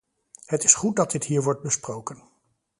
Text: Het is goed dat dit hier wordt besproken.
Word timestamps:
Het 0.45 0.63
is 0.63 0.73
goed 0.73 0.95
dat 0.95 1.11
dit 1.11 1.23
hier 1.23 1.43
wordt 1.43 1.61
besproken. 1.61 2.23